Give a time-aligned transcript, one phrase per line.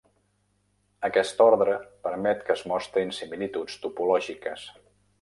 [1.09, 1.77] Aquest ordre
[2.09, 4.69] permet que es mostrin similituds topològiques.